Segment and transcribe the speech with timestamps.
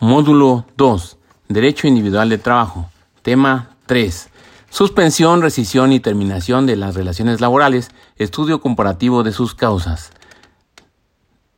[0.00, 1.18] Módulo 2.
[1.48, 2.90] Derecho individual de trabajo.
[3.20, 4.30] Tema 3.
[4.70, 7.90] Suspensión, rescisión y terminación de las relaciones laborales.
[8.16, 10.12] Estudio comparativo de sus causas.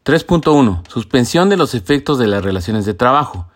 [0.04, 0.82] 3.1.
[0.88, 3.46] Suspensión de los efectos de las relaciones de trabajo.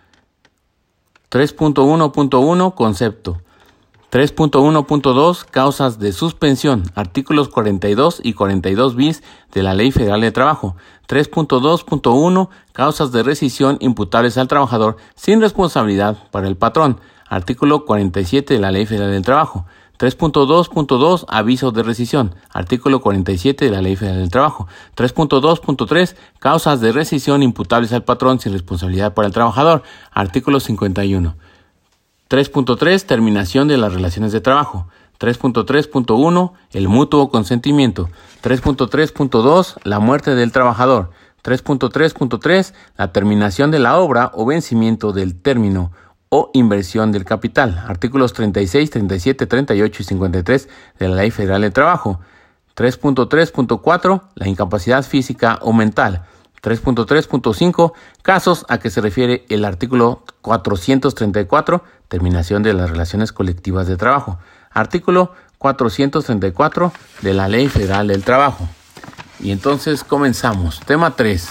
[1.32, 3.42] 3.1.1 Concepto.
[4.12, 6.84] 3.1.2 Causas de suspensión.
[6.94, 10.76] Artículos 42 y 42 bis de la Ley Federal de Trabajo.
[11.08, 17.00] 3.2.1 Causas de rescisión imputables al trabajador sin responsabilidad para el patrón.
[17.28, 19.66] Artículo 47 de la Ley Federal del Trabajo.
[19.98, 22.34] 3.2.2 Aviso de rescisión.
[22.50, 24.68] Artículo 47 de la Ley Federal del Trabajo.
[24.96, 29.82] 3.2.3 Causas de rescisión imputables al patrón sin responsabilidad para el trabajador.
[30.12, 31.34] Artículo 51.
[32.28, 34.88] 3.3 Terminación de las relaciones de trabajo.
[35.20, 38.08] 3.3.1 El mutuo consentimiento.
[38.42, 41.10] 3.3.2 La muerte del trabajador.
[41.44, 45.92] 3.3.3 La terminación de la obra o vencimiento del término
[46.28, 47.84] o inversión del capital.
[47.86, 50.68] Artículos 36, 37, 38 y 53
[50.98, 52.20] de la Ley Federal de Trabajo.
[52.74, 56.26] 3.3.4 La incapacidad física o mental.
[56.66, 63.96] 3.3.5 Casos a que se refiere el artículo 434 Terminación de las relaciones colectivas de
[63.96, 64.38] trabajo.
[64.72, 66.92] Artículo 434
[67.22, 68.68] de la Ley Federal del Trabajo.
[69.38, 70.80] Y entonces comenzamos.
[70.80, 71.50] Tema 3.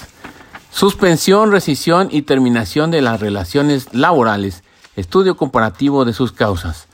[0.70, 4.64] Suspensión, rescisión y terminación de las relaciones laborales
[4.96, 6.88] Estudio comparativo de sus causas.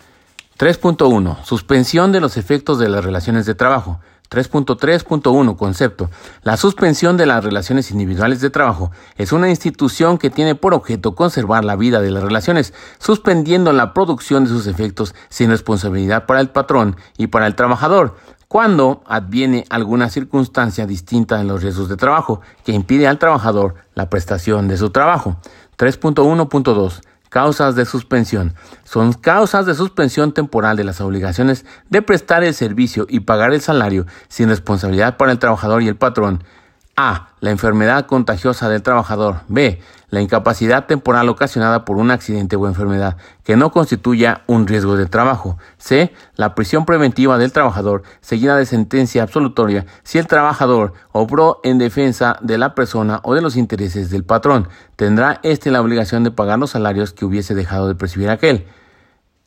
[0.57, 1.43] 3.1.
[1.43, 3.99] Suspensión de los efectos de las relaciones de trabajo.
[4.31, 6.09] 3.3.1 Concepto.
[6.43, 11.15] La suspensión de las relaciones individuales de trabajo es una institución que tiene por objeto
[11.15, 16.39] conservar la vida de las relaciones, suspendiendo la producción de sus efectos sin responsabilidad para
[16.39, 18.15] el patrón y para el trabajador,
[18.47, 24.09] cuando adviene alguna circunstancia distinta en los riesgos de trabajo que impide al trabajador la
[24.09, 25.35] prestación de su trabajo.
[25.77, 27.01] 3.1.2
[27.31, 28.55] Causas de suspensión.
[28.83, 33.61] Son causas de suspensión temporal de las obligaciones de prestar el servicio y pagar el
[33.61, 36.43] salario sin responsabilidad para el trabajador y el patrón
[36.95, 37.29] a.
[37.39, 39.41] La enfermedad contagiosa del trabajador.
[39.47, 39.81] B.
[40.09, 45.05] La incapacidad temporal ocasionada por un accidente o enfermedad que no constituya un riesgo de
[45.05, 45.57] trabajo.
[45.77, 46.13] C.
[46.35, 52.37] La prisión preventiva del trabajador seguida de sentencia absolutoria si el trabajador obró en defensa
[52.41, 54.67] de la persona o de los intereses del patrón.
[54.95, 58.67] Tendrá éste la obligación de pagar los salarios que hubiese dejado de percibir aquel.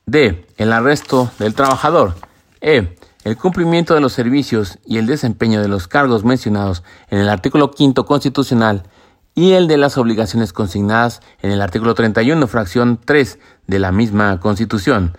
[0.07, 0.47] D.
[0.57, 2.15] El arresto del trabajador.
[2.61, 7.29] E el cumplimiento de los servicios y el desempeño de los cargos mencionados en el
[7.29, 8.85] artículo 5 constitucional
[9.35, 14.39] y el de las obligaciones consignadas en el artículo 31, fracción 3 de la misma
[14.41, 15.17] Constitución.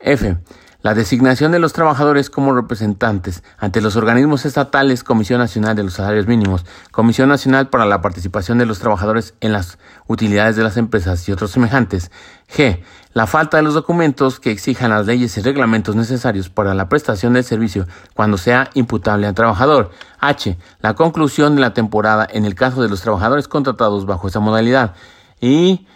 [0.00, 0.36] F.
[0.86, 5.94] La designación de los trabajadores como representantes ante los organismos estatales, Comisión Nacional de los
[5.94, 10.76] Salarios Mínimos, Comisión Nacional para la Participación de los Trabajadores en las Utilidades de las
[10.76, 12.12] Empresas y otros semejantes.
[12.48, 12.84] G.
[13.14, 17.32] La falta de los documentos que exijan las leyes y reglamentos necesarios para la prestación
[17.32, 19.90] del servicio cuando sea imputable al trabajador.
[20.20, 20.56] H.
[20.82, 24.94] La conclusión de la temporada en el caso de los trabajadores contratados bajo esa modalidad.
[25.40, 25.88] Y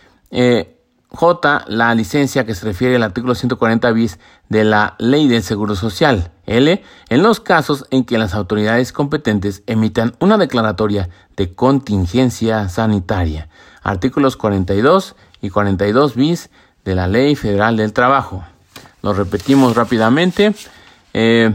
[1.13, 1.65] J.
[1.67, 6.31] La licencia que se refiere al artículo 140 bis de la Ley del Seguro Social.
[6.47, 6.83] L.
[7.09, 13.49] En los casos en que las autoridades competentes emitan una declaratoria de contingencia sanitaria.
[13.83, 16.51] Artículos 42 y 42 bis
[16.85, 18.45] de la Ley Federal del Trabajo.
[19.03, 20.55] Lo repetimos rápidamente.
[21.15, 21.55] Eh,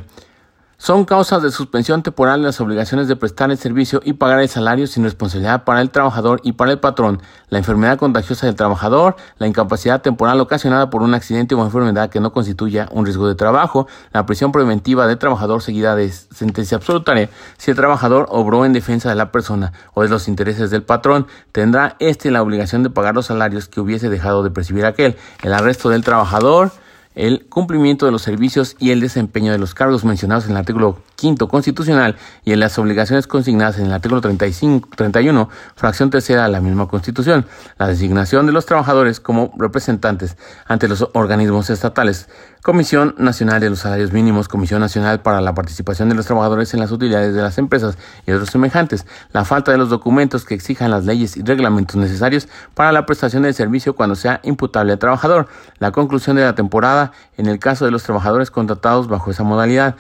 [0.85, 4.85] son causas de suspensión temporal las obligaciones de prestar el servicio y pagar el salario
[4.85, 9.47] sin responsabilidad para el trabajador y para el patrón, la enfermedad contagiosa del trabajador, la
[9.47, 13.87] incapacidad temporal ocasionada por un accidente o enfermedad que no constituya un riesgo de trabajo,
[14.13, 19.09] la prisión preventiva del trabajador seguida de sentencia absolutaria si el trabajador obró en defensa
[19.09, 23.15] de la persona o de los intereses del patrón, tendrá éste la obligación de pagar
[23.15, 26.69] los salarios que hubiese dejado de percibir aquel, el arresto del trabajador,
[27.15, 30.99] el cumplimiento de los servicios y el desempeño de los cargos mencionados en el artículo
[31.17, 36.49] 5 constitucional y en las obligaciones consignadas en el artículo 35, 31, fracción tercera de
[36.49, 37.45] la misma constitución,
[37.77, 42.27] la designación de los trabajadores como representantes ante los organismos estatales,
[42.61, 46.79] Comisión Nacional de los Salarios Mínimos, Comisión Nacional para la Participación de los Trabajadores en
[46.79, 47.95] las Utilidades de las Empresas
[48.25, 52.47] y otros semejantes, la falta de los documentos que exijan las leyes y reglamentos necesarios
[52.73, 55.47] para la prestación del servicio cuando sea imputable al trabajador,
[55.77, 59.95] la conclusión de la temporada en el caso de los trabajadores contratados bajo esa modalidad,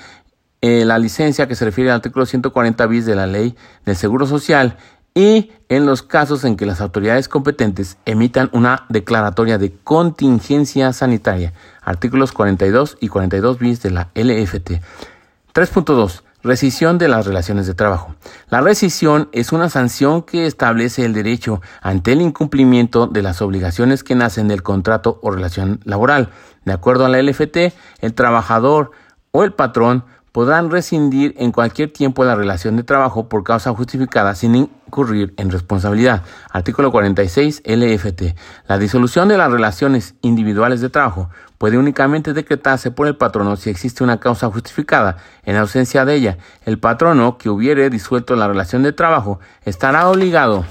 [0.67, 4.25] eh, la licencia que se refiere al artículo 140 bis de la Ley del Seguro
[4.25, 4.77] Social
[5.13, 11.53] y en los casos en que las autoridades competentes emitan una declaratoria de contingencia sanitaria,
[11.83, 14.81] artículos 42 y 42 bis de la LFT.
[15.53, 16.23] 3.2.
[16.41, 18.15] Rescisión de las relaciones de trabajo.
[18.49, 24.03] La rescisión es una sanción que establece el derecho ante el incumplimiento de las obligaciones
[24.03, 26.31] que nacen del contrato o relación laboral.
[26.63, 28.89] De acuerdo a la LFT, el trabajador
[29.29, 30.05] o el patrón
[30.35, 35.49] podrán rescindir en cualquier tiempo la relación de trabajo por causa justificada sin incurrir en
[35.49, 36.23] responsabilidad.
[36.51, 38.35] Artículo 46 LFT.
[38.67, 43.69] La disolución de las relaciones individuales de trabajo puede únicamente decretarse por el patrono si
[43.69, 45.15] existe una causa justificada.
[45.45, 50.65] En ausencia de ella, el patrono que hubiere disuelto la relación de trabajo estará obligado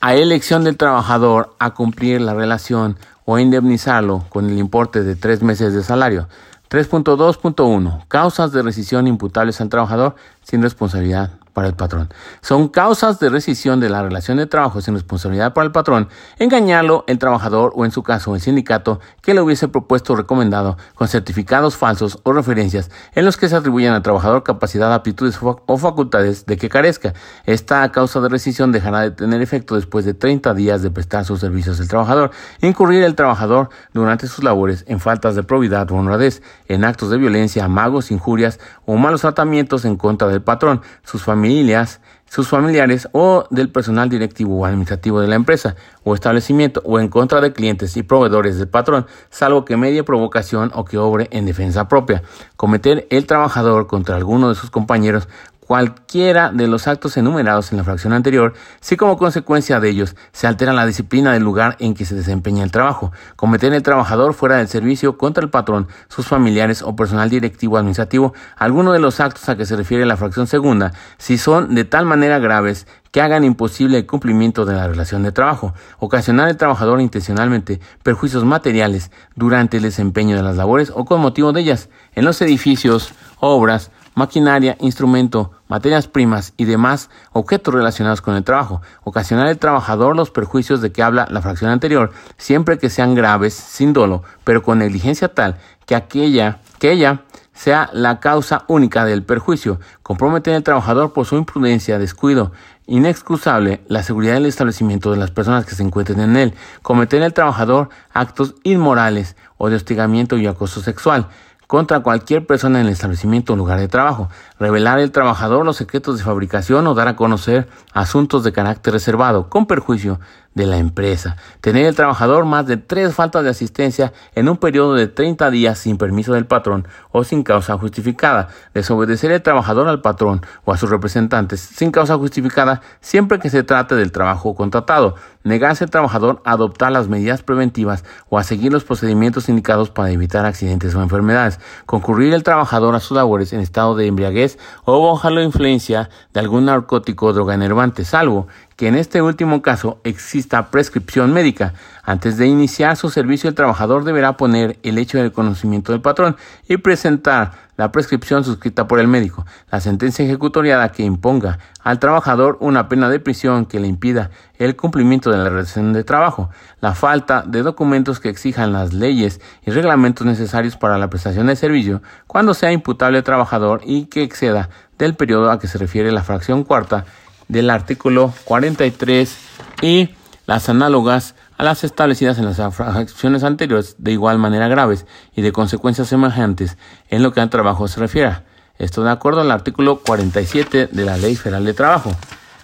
[0.00, 5.44] a elección del trabajador a cumplir la relación o indemnizarlo con el importe de tres
[5.44, 6.26] meses de salario.
[6.70, 8.06] 3.2.1.
[8.08, 12.10] Causas de rescisión imputables al trabajador sin responsabilidad para el patrón.
[12.42, 17.04] Son causas de rescisión de la relación de trabajo sin responsabilidad para el patrón, engañarlo
[17.06, 21.08] el trabajador o en su caso el sindicato que le hubiese propuesto o recomendado con
[21.08, 26.44] certificados falsos o referencias en los que se atribuyen al trabajador capacidad, aptitudes o facultades
[26.44, 27.14] de que carezca.
[27.46, 31.40] Esta causa de rescisión dejará de tener efecto después de 30 días de prestar sus
[31.40, 36.42] servicios al trabajador, incurrir el trabajador durante sus labores en faltas de probidad o honradez,
[36.68, 41.45] en actos de violencia, amagos, injurias o malos tratamientos en contra del patrón, sus familias
[41.46, 46.98] familias, sus familiares o del personal directivo o administrativo de la empresa o establecimiento o
[46.98, 51.28] en contra de clientes y proveedores del patrón, salvo que medie provocación o que obre
[51.30, 52.24] en defensa propia.
[52.56, 55.28] Cometer el trabajador contra alguno de sus compañeros
[55.66, 60.46] cualquiera de los actos enumerados en la fracción anterior, si como consecuencia de ellos se
[60.46, 64.56] altera la disciplina del lugar en que se desempeña el trabajo, cometer el trabajador fuera
[64.56, 69.48] del servicio contra el patrón, sus familiares o personal directivo administrativo, alguno de los actos
[69.48, 73.44] a que se refiere la fracción segunda, si son de tal manera graves que hagan
[73.44, 79.78] imposible el cumplimiento de la relación de trabajo, ocasionar al trabajador intencionalmente perjuicios materiales durante
[79.78, 84.76] el desempeño de las labores o con motivo de ellas, en los edificios, obras, maquinaria,
[84.80, 90.80] instrumento, materias primas y demás objetos relacionados con el trabajo, ocasionar al trabajador los perjuicios
[90.80, 95.28] de que habla la fracción anterior, siempre que sean graves, sin dolo, pero con negligencia
[95.28, 97.22] tal que aquella, que ella
[97.54, 102.52] sea la causa única del perjuicio, comprometer al trabajador por su imprudencia, descuido,
[102.86, 107.32] inexcusable la seguridad del establecimiento de las personas que se encuentren en él, cometer al
[107.32, 111.28] trabajador actos inmorales o de hostigamiento y acoso sexual,
[111.66, 114.28] contra cualquier persona en el establecimiento o lugar de trabajo,
[114.58, 119.48] revelar al trabajador los secretos de fabricación o dar a conocer asuntos de carácter reservado
[119.48, 120.20] con perjuicio
[120.56, 124.94] de la empresa, tener el trabajador más de tres faltas de asistencia en un periodo
[124.94, 130.00] de 30 días sin permiso del patrón o sin causa justificada, desobedecer el trabajador al
[130.00, 135.16] patrón o a sus representantes sin causa justificada siempre que se trate del trabajo contratado,
[135.44, 140.10] negarse al trabajador a adoptar las medidas preventivas o a seguir los procedimientos indicados para
[140.10, 145.12] evitar accidentes o enfermedades, concurrir el trabajador a sus labores en estado de embriaguez o
[145.12, 150.00] bajo la influencia de algún narcótico o droga enervante, salvo que en este último caso
[150.04, 151.72] exista prescripción médica.
[152.04, 156.36] Antes de iniciar su servicio, el trabajador deberá poner el hecho del conocimiento del patrón
[156.68, 162.56] y presentar la prescripción suscrita por el médico, la sentencia ejecutoriada que imponga al trabajador
[162.60, 166.48] una pena de prisión que le impida el cumplimiento de la relación de trabajo,
[166.80, 171.56] la falta de documentos que exijan las leyes y reglamentos necesarios para la prestación de
[171.56, 176.12] servicio cuando sea imputable al trabajador y que exceda del periodo a que se refiere
[176.12, 177.04] la fracción cuarta
[177.48, 179.36] del artículo 43
[179.82, 180.10] y
[180.46, 185.52] las análogas a las establecidas en las fracciones anteriores de igual manera graves y de
[185.52, 186.76] consecuencias semejantes
[187.08, 188.42] en lo que al trabajo se refiere.
[188.78, 192.12] Esto de acuerdo al artículo 47 de la Ley Federal de Trabajo.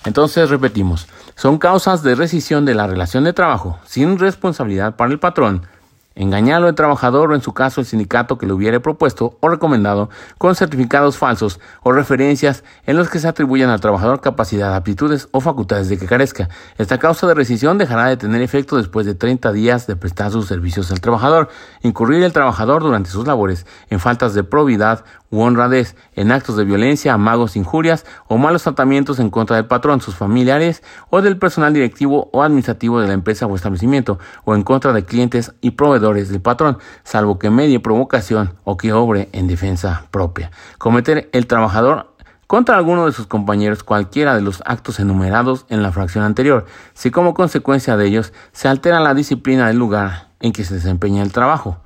[0.05, 5.19] Entonces repetimos, son causas de rescisión de la relación de trabajo sin responsabilidad para el
[5.19, 5.67] patrón
[6.15, 10.11] engañarlo al trabajador o en su caso el sindicato que le hubiere propuesto o recomendado
[10.39, 15.41] con certificados falsos o referencias en los que se atribuyan al trabajador capacidad, aptitudes o
[15.41, 16.49] facultades de que carezca.
[16.79, 20.47] Esta causa de rescisión dejará de tener efecto después de 30 días de prestar sus
[20.47, 21.49] servicios al trabajador,
[21.83, 26.65] incurrir el trabajador durante sus labores en faltas de probidad u honradez, en actos de
[26.65, 31.73] violencia, amagos, injurias o malos tratamientos en contra del patrón, sus familiares o del personal
[31.73, 36.29] directivo o administrativo de la empresa o establecimiento, o en contra de clientes y proveedores
[36.29, 40.51] del patrón, salvo que medie provocación o que obre en defensa propia.
[40.77, 42.15] Cometer el trabajador
[42.47, 47.11] contra alguno de sus compañeros cualquiera de los actos enumerados en la fracción anterior, si
[47.11, 51.33] como consecuencia de ellos se altera la disciplina del lugar en que se desempeña el
[51.33, 51.82] trabajo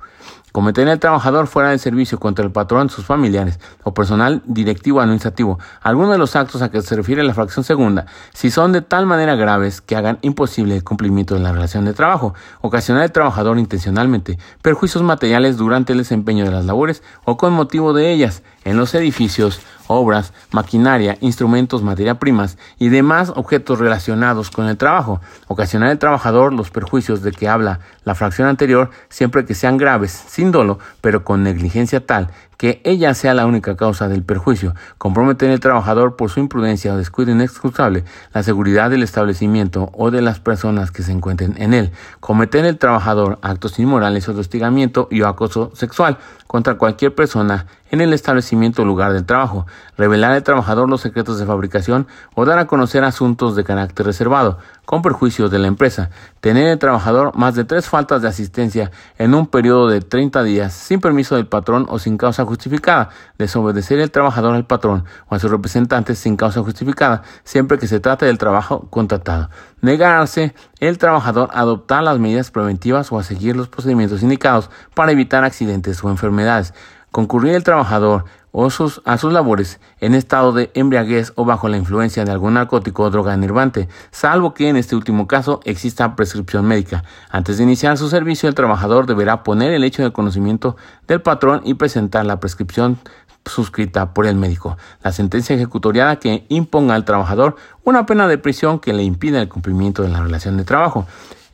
[0.51, 5.59] cometer el trabajador fuera del servicio contra el patrón, sus familiares o personal directivo administrativo,
[5.81, 9.05] alguno de los actos a que se refiere la fracción segunda, si son de tal
[9.05, 13.59] manera graves que hagan imposible el cumplimiento de la relación de trabajo, ocasionar al trabajador
[13.59, 18.75] intencionalmente perjuicios materiales durante el desempeño de las labores o con motivo de ellas, en
[18.75, 25.21] los edificios, obras, maquinaria, instrumentos, materia primas y demás objetos relacionados con el trabajo.
[25.47, 30.11] Ocasionar al trabajador los perjuicios de que habla la fracción anterior siempre que sean graves,
[30.11, 35.51] sin dolo, pero con negligencia tal que ella sea la única causa del perjuicio, comprometer
[35.51, 40.39] al trabajador por su imprudencia o descuido inexcusable la seguridad del establecimiento o de las
[40.39, 45.27] personas que se encuentren en él, cometer el trabajador actos inmorales o hostigamiento y o
[45.27, 50.89] acoso sexual contra cualquier persona en el establecimiento o lugar del trabajo, revelar al trabajador
[50.89, 55.59] los secretos de fabricación o dar a conocer asuntos de carácter reservado, con perjuicio de
[55.59, 59.99] la empresa, tener el trabajador más de tres faltas de asistencia en un periodo de
[59.99, 65.03] 30 días sin permiso del patrón o sin causa justificada, desobedecer el trabajador al patrón
[65.27, 69.49] o a sus representantes sin causa justificada, siempre que se trate del trabajo contratado,
[69.81, 75.11] negarse el trabajador a adoptar las medidas preventivas o a seguir los procedimientos indicados para
[75.11, 76.73] evitar accidentes o enfermedades,
[77.17, 81.77] concurrir el trabajador o sus, a sus labores en estado de embriaguez o bajo la
[81.77, 86.67] influencia de algún narcótico o droga enervante, salvo que en este último caso exista prescripción
[86.67, 87.03] médica.
[87.31, 91.61] Antes de iniciar su servicio, el trabajador deberá poner el hecho de conocimiento del patrón
[91.65, 92.99] y presentar la prescripción
[93.47, 94.77] suscrita por el médico.
[95.01, 99.49] La sentencia ejecutoriada que imponga al trabajador una pena de prisión que le impida el
[99.49, 101.07] cumplimiento de la relación de trabajo.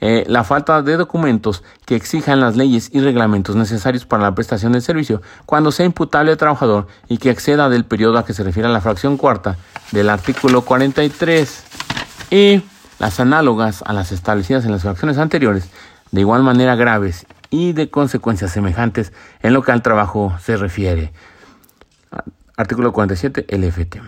[0.05, 4.73] Eh, la falta de documentos que exijan las leyes y reglamentos necesarios para la prestación
[4.73, 8.43] del servicio cuando sea imputable al trabajador y que exceda del periodo a que se
[8.43, 9.55] refiere a la fracción cuarta
[9.93, 11.63] del artículo 43
[12.31, 12.63] y
[12.99, 15.69] las análogas a las establecidas en las fracciones anteriores,
[16.11, 21.13] de igual manera graves y de consecuencias semejantes en lo que al trabajo se refiere.
[22.57, 24.01] Artículo 47 LFT.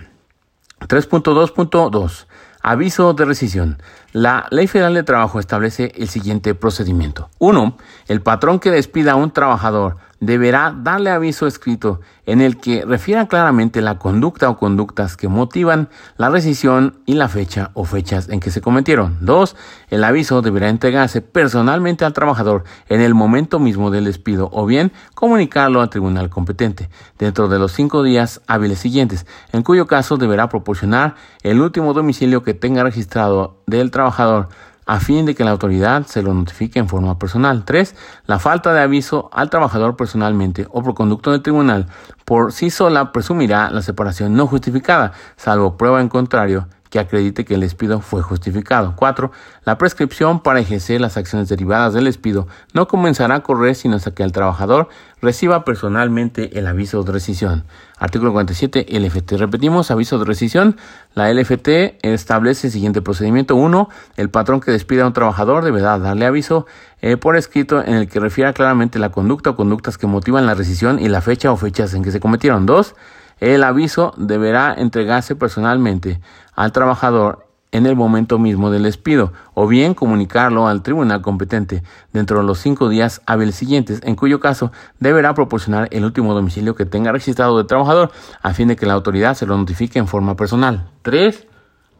[0.81, 2.25] 3.2.2
[2.67, 3.77] Aviso de rescisión.
[4.11, 7.29] La Ley Federal de Trabajo establece el siguiente procedimiento.
[7.37, 7.77] 1.
[8.07, 13.27] El patrón que despida a un trabajador deberá darle aviso escrito en el que refiera
[13.27, 18.39] claramente la conducta o conductas que motivan la rescisión y la fecha o fechas en
[18.39, 19.17] que se cometieron.
[19.21, 19.55] 2.
[19.89, 24.91] El aviso deberá entregarse personalmente al trabajador en el momento mismo del despido o bien
[25.13, 30.49] comunicarlo al tribunal competente dentro de los cinco días hábiles siguientes, en cuyo caso deberá
[30.49, 34.49] proporcionar el último domicilio que tenga registrado del trabajador
[34.85, 37.65] a fin de que la autoridad se lo notifique en forma personal.
[37.65, 37.95] 3.
[38.25, 41.87] La falta de aviso al trabajador personalmente o por conducto del tribunal
[42.25, 47.55] por sí sola presumirá la separación no justificada, salvo prueba en contrario que acredite que
[47.55, 48.93] el despido fue justificado.
[48.95, 49.31] 4.
[49.63, 54.11] La prescripción para ejercer las acciones derivadas del despido no comenzará a correr sino hasta
[54.11, 54.89] que el trabajador
[55.21, 57.63] reciba personalmente el aviso de rescisión.
[57.97, 59.33] Artículo 47 LFT.
[59.33, 60.77] Repetimos, aviso de rescisión.
[61.13, 63.55] La LFT establece el siguiente procedimiento.
[63.55, 63.89] 1.
[64.17, 66.65] El patrón que despida a un trabajador deberá darle aviso
[67.01, 70.53] eh, por escrito en el que refiera claramente la conducta o conductas que motivan la
[70.53, 72.65] rescisión y la fecha o fechas en que se cometieron.
[72.65, 72.95] 2.
[73.39, 76.21] El aviso deberá entregarse personalmente
[76.55, 81.83] al trabajador en el momento mismo del despido o bien comunicarlo al tribunal competente
[82.13, 86.75] dentro de los cinco días hábiles siguientes, en cuyo caso deberá proporcionar el último domicilio
[86.75, 90.07] que tenga registrado de trabajador a fin de que la autoridad se lo notifique en
[90.07, 90.89] forma personal.
[91.01, 91.47] 3.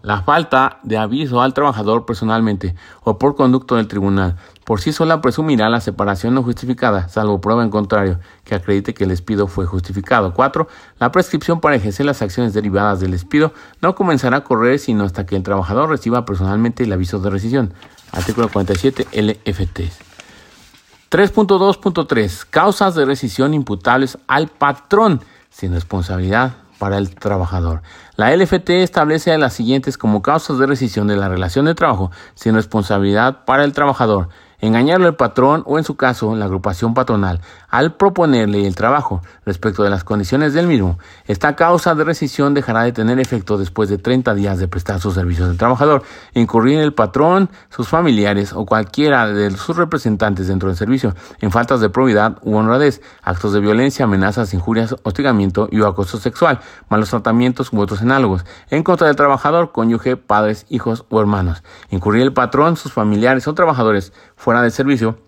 [0.05, 5.19] La falta de aviso al trabajador personalmente o por conducto del tribunal por sí sola
[5.19, 9.65] presumirá la separación no justificada, salvo prueba en contrario que acredite que el despido fue
[9.65, 10.35] justificado.
[10.35, 10.67] 4.
[10.99, 15.25] La prescripción para ejercer las acciones derivadas del despido no comenzará a correr sino hasta
[15.25, 17.73] que el trabajador reciba personalmente el aviso de rescisión.
[18.11, 19.79] Artículo 47 LFT.
[21.09, 22.45] 3.2.3.
[22.47, 27.81] Causas de rescisión imputables al patrón sin responsabilidad para el trabajador.
[28.15, 32.55] La LFT establece las siguientes como causas de rescisión de la relación de trabajo sin
[32.55, 34.29] responsabilidad para el trabajador
[34.59, 37.41] engañarlo al patrón o en su caso la agrupación patronal
[37.75, 40.97] al proponerle el trabajo respecto de las condiciones del mismo.
[41.27, 45.13] Esta causa de rescisión dejará de tener efecto después de 30 días de prestar sus
[45.13, 46.03] servicios al trabajador,
[46.33, 51.81] incurrir el patrón, sus familiares o cualquiera de sus representantes dentro del servicio en faltas
[51.81, 57.73] de probidad u honradez, actos de violencia, amenazas, injurias, hostigamiento y acoso sexual, malos tratamientos
[57.73, 61.61] u otros análogos en contra del trabajador, cónyuge, padres, hijos o hermanos.
[61.89, 65.24] Incurrir el patrón, sus familiares o trabajadores fuera de servicio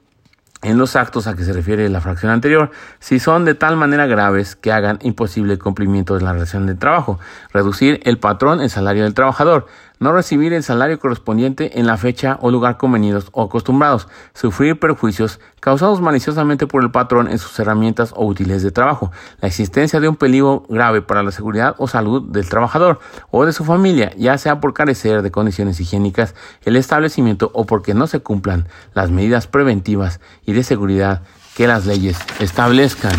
[0.63, 4.07] en los actos a que se refiere la fracción anterior, si son de tal manera
[4.07, 7.19] graves que hagan imposible el cumplimiento de la relación de trabajo,
[7.53, 9.67] reducir el patrón el salario del trabajador,
[9.99, 15.39] no recibir el salario correspondiente en la fecha o lugar convenidos o acostumbrados, sufrir perjuicios
[15.59, 19.11] causados maliciosamente por el patrón en sus herramientas o útiles de trabajo,
[19.41, 22.99] la existencia de un peligro grave para la seguridad o salud del trabajador
[23.31, 27.93] o de su familia, ya sea por carecer de condiciones higiénicas, el establecimiento o porque
[27.93, 31.23] no se cumplan las medidas preventivas y de seguridad
[31.55, 33.13] que las leyes establezcan.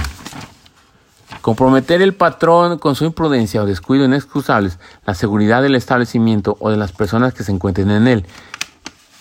[1.41, 6.77] Comprometer el patrón con su imprudencia o descuido inexcusables la seguridad del establecimiento o de
[6.77, 8.27] las personas que se encuentren en él.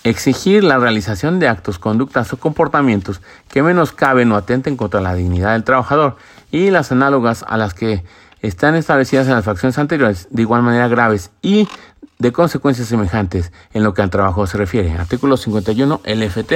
[0.03, 5.53] Exigir la realización de actos, conductas o comportamientos que menoscaben o atenten contra la dignidad
[5.53, 6.15] del trabajador
[6.51, 8.03] y las análogas a las que
[8.41, 11.67] están establecidas en las fracciones anteriores de igual manera graves y
[12.19, 14.91] de consecuencias semejantes en lo que al trabajo se refiere.
[14.93, 16.53] Artículo 51 LFT.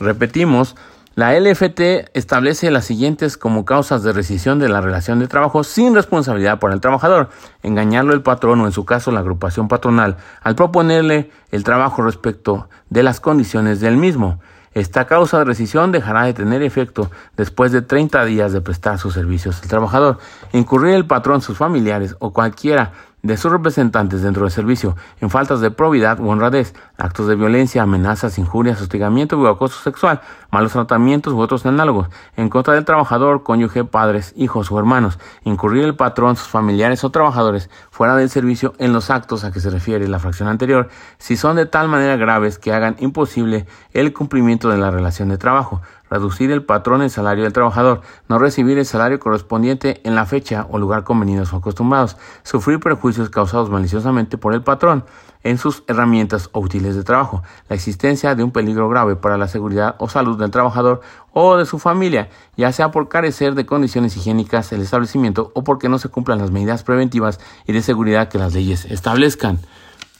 [0.00, 0.76] Repetimos,
[1.14, 5.94] la LFT establece las siguientes como causas de rescisión de la relación de trabajo sin
[5.94, 7.28] responsabilidad por el trabajador,
[7.62, 12.68] engañarlo el patrón o en su caso la agrupación patronal al proponerle el trabajo respecto
[12.90, 14.40] de las condiciones del mismo.
[14.72, 19.14] Esta causa de rescisión dejará de tener efecto después de 30 días de prestar sus
[19.14, 20.18] servicios al trabajador.
[20.52, 22.92] Incurrir el patrón, sus familiares o cualquiera
[23.24, 27.82] de sus representantes dentro del servicio en faltas de probidad u honradez, actos de violencia,
[27.82, 30.20] amenazas, injurias, hostigamiento o acoso sexual,
[30.52, 35.84] malos tratamientos u otros análogos, en contra del trabajador, cónyuge, padres, hijos o hermanos, incurrir
[35.84, 39.70] el patrón, sus familiares o trabajadores fuera del servicio en los actos a que se
[39.70, 44.68] refiere la fracción anterior, si son de tal manera graves que hagan imposible el cumplimiento
[44.68, 45.80] de la relación de trabajo,
[46.10, 50.66] reducir el patrón el salario del trabajador, no recibir el salario correspondiente en la fecha
[50.70, 55.04] o lugar convenidos o acostumbrados, sufrir perjuicios causados maliciosamente por el patrón
[55.44, 59.46] en sus herramientas o útiles de trabajo, la existencia de un peligro grave para la
[59.46, 64.16] seguridad o salud del trabajador o de su familia, ya sea por carecer de condiciones
[64.16, 68.38] higiénicas el establecimiento o porque no se cumplan las medidas preventivas y de seguridad que
[68.38, 69.58] las leyes establezcan.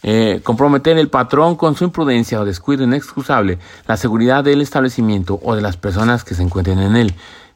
[0.06, 5.56] Eh, comprometer el patrón con su imprudencia o descuido inexcusable la seguridad del establecimiento o
[5.56, 7.14] de las personas que se encuentren en él.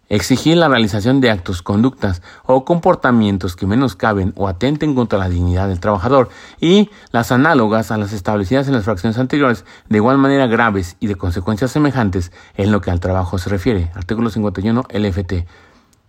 [0.09, 5.69] Exigir la realización de actos, conductas o comportamientos que menoscaben o atenten contra la dignidad
[5.69, 10.47] del trabajador y las análogas a las establecidas en las fracciones anteriores de igual manera
[10.47, 13.91] graves y de consecuencias semejantes en lo que al trabajo se refiere.
[13.95, 15.47] Artículo 51 LFT.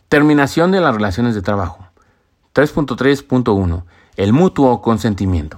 [0.08, 1.86] Terminación de las relaciones de trabajo.
[2.53, 3.84] 3.3.1.
[4.15, 5.58] El mutuo consentimiento.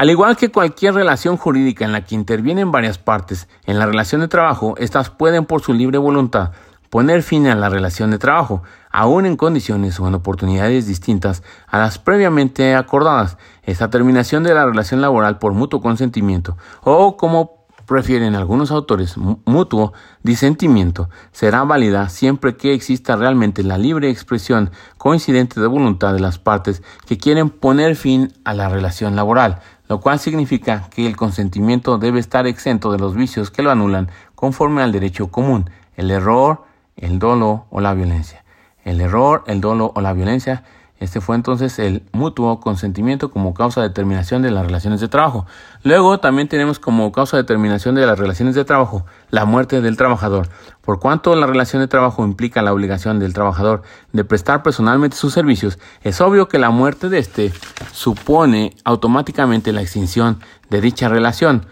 [0.00, 4.22] Al igual que cualquier relación jurídica en la que intervienen varias partes, en la relación
[4.22, 6.52] de trabajo, éstas pueden por su libre voluntad
[6.88, 11.78] poner fin a la relación de trabajo, aun en condiciones o en oportunidades distintas a
[11.80, 13.36] las previamente acordadas.
[13.62, 19.92] Esta terminación de la relación laboral por mutuo consentimiento, o como prefieren algunos autores, mutuo
[20.22, 26.38] disentimiento, será válida siempre que exista realmente la libre expresión coincidente de voluntad de las
[26.38, 29.60] partes que quieren poner fin a la relación laboral,
[29.90, 34.08] lo cual significa que el consentimiento debe estar exento de los vicios que lo anulan
[34.36, 36.62] conforme al derecho común, el error,
[36.96, 38.44] el dolo o la violencia.
[38.84, 40.62] El error, el dolo o la violencia
[41.00, 45.46] este fue entonces el mutuo consentimiento como causa de terminación de las relaciones de trabajo.
[45.82, 49.96] Luego también tenemos como causa de terminación de las relaciones de trabajo la muerte del
[49.96, 50.50] trabajador.
[50.82, 53.80] Por cuanto la relación de trabajo implica la obligación del trabajador
[54.12, 57.50] de prestar personalmente sus servicios, es obvio que la muerte de éste
[57.92, 61.64] supone automáticamente la extinción de dicha relación,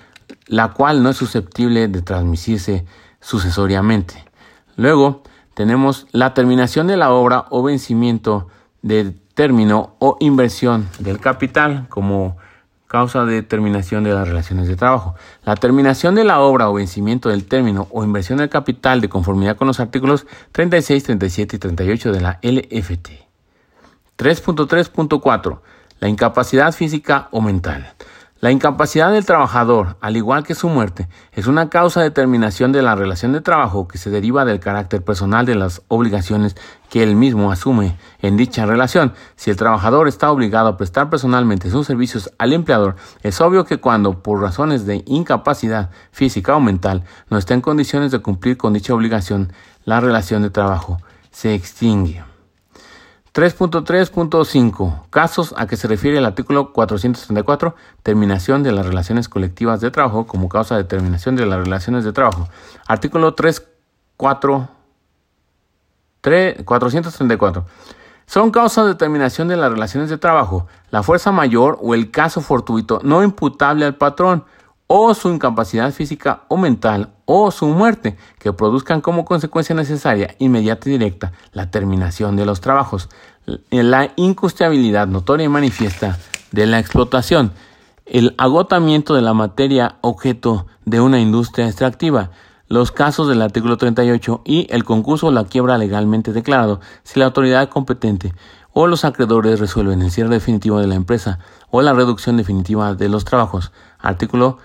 [0.47, 2.87] la cual no es susceptible de transmitirse
[3.21, 4.25] sucesoriamente.
[4.77, 8.49] Luego tenemos la terminación de la obra o vencimiento
[8.89, 12.37] de término o inversión del capital como
[12.89, 15.15] causa de terminación de las relaciones de trabajo.
[15.45, 19.57] La terminación de la obra o vencimiento del término o inversión del capital de conformidad
[19.57, 23.11] con los artículos 36, 37 y 38 de la LFT.
[24.17, 25.61] 3.3.4.
[26.01, 27.93] La incapacidad física o mental.
[28.41, 32.83] La incapacidad del trabajador, al igual que su muerte, es una causa de terminación de
[32.83, 36.55] la relación de trabajo que se deriva del carácter personal de las obligaciones
[36.89, 39.13] que él mismo asume en dicha relación.
[39.35, 43.79] Si el trabajador está obligado a prestar personalmente sus servicios al empleador, es obvio que
[43.79, 48.73] cuando, por razones de incapacidad física o mental, no está en condiciones de cumplir con
[48.73, 49.53] dicha obligación,
[49.85, 50.99] la relación de trabajo
[51.33, 52.28] se extingue.
[53.39, 59.93] 3.3.5 Casos a que se refiere el artículo 434, terminación de las relaciones colectivas de
[59.93, 62.49] trabajo como causa de terminación de las relaciones de trabajo.
[62.89, 64.69] Artículo 3.4
[66.65, 67.65] 434.
[68.27, 72.41] Son causas de terminación de las relaciones de trabajo la fuerza mayor o el caso
[72.41, 74.47] fortuito no imputable al patrón
[74.89, 80.89] o su incapacidad física o mental o su muerte, que produzcan como consecuencia necesaria, inmediata
[80.89, 83.09] y directa, la terminación de los trabajos,
[83.71, 86.19] la incustiabilidad notoria y manifiesta
[86.53, 87.53] de la explotación,
[88.07, 92.31] el agotamiento de la materia objeto de una industria extractiva,
[92.67, 97.27] los casos del artículo 38 y el concurso o la quiebra legalmente declarado si la
[97.27, 98.35] autoridad competente
[98.73, 103.09] o los acreedores resuelven el cierre definitivo de la empresa o la reducción definitiva de
[103.09, 103.73] los trabajos.
[103.99, 104.59] Artículo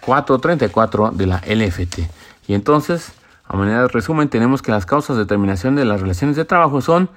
[0.00, 2.00] 434 de la LFT.
[2.46, 3.12] Y entonces,
[3.48, 6.80] A manera de resumen, tenemos que las causas de terminación de las relaciones de trabajo
[6.80, 7.10] son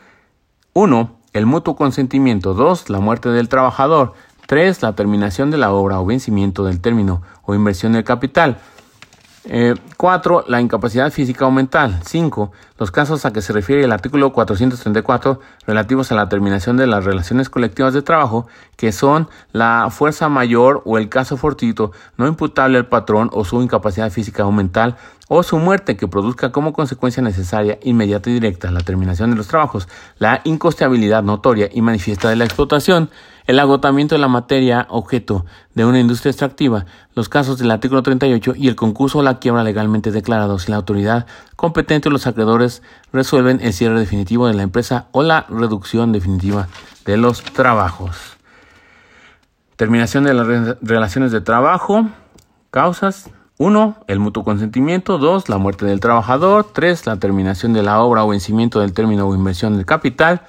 [0.74, 1.18] 1.
[1.34, 2.54] El mutuo consentimiento.
[2.54, 2.90] 2.
[2.90, 4.14] La muerte del trabajador.
[4.46, 4.84] 3.
[4.84, 8.60] La terminación de la obra o vencimiento del término o inversión del capital.
[9.44, 10.40] 4.
[10.40, 12.00] Eh, la incapacidad física o mental.
[12.06, 12.52] 5.
[12.78, 17.06] Los casos a que se refiere el artículo 434 relativos a la terminación de las
[17.06, 22.78] relaciones colectivas de trabajo, que son la fuerza mayor o el caso fortuito no imputable
[22.78, 24.98] al patrón o su incapacidad física o mental
[25.30, 29.48] o su muerte que produzca como consecuencia necesaria, inmediata y directa la terminación de los
[29.48, 33.12] trabajos, la incosteabilidad notoria y manifiesta de la explotación,
[33.50, 36.86] el agotamiento de la materia objeto de una industria extractiva,
[37.16, 40.78] los casos del artículo 38 y el concurso o la quiebra legalmente declarado si la
[40.78, 46.12] autoridad competente o los acreedores resuelven el cierre definitivo de la empresa o la reducción
[46.12, 46.68] definitiva
[47.06, 48.38] de los trabajos.
[49.78, 52.08] Terminación de las relaciones de trabajo,
[52.70, 53.96] causas, 1.
[54.06, 55.18] El mutuo consentimiento.
[55.18, 55.50] 2.
[55.50, 56.68] La muerte del trabajador.
[56.72, 57.08] 3.
[57.08, 60.44] La terminación de la obra o vencimiento del término o inversión del capital.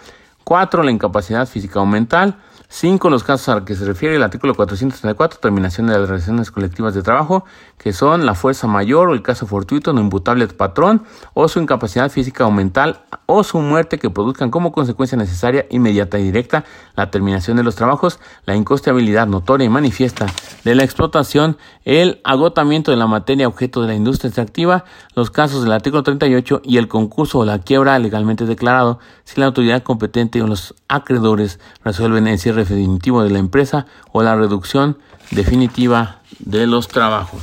[0.45, 0.83] 4.
[0.83, 2.37] La incapacidad física o mental.
[2.73, 3.11] 5.
[3.11, 7.03] Los casos a que se refiere el artículo 434, terminación de las relaciones colectivas de
[7.03, 7.45] trabajo,
[7.79, 11.03] que son la fuerza mayor o el caso fortuito no imputable al patrón,
[11.35, 16.21] o su incapacidad física o mental, o su muerte que produzcan como consecuencia necesaria, inmediata
[16.21, 20.27] y directa la terminación de los trabajos, la incosteabilidad notoria y manifiesta
[20.63, 24.85] de la explotación, el agotamiento de la materia objeto de la industria extractiva,
[25.17, 29.47] los casos del artículo 38 y el concurso o la quiebra legalmente declarado si la
[29.47, 34.99] autoridad competente o los acreedores resuelven el definitivo de la empresa o la reducción
[35.31, 37.43] definitiva de los trabajos.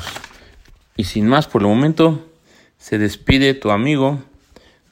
[0.96, 2.26] Y sin más por el momento,
[2.78, 4.20] se despide tu amigo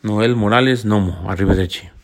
[0.02, 1.30] Noel Morales Nomo.
[1.30, 1.95] Arrivederci.